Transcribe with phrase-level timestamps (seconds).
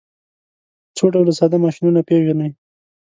[0.95, 2.51] څو ډوله ساده ماشینونه پیژنئ.